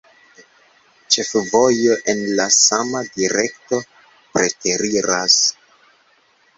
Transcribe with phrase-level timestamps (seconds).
[1.15, 3.83] Ĉefvojo en la sama direkto
[4.35, 5.41] preteriras.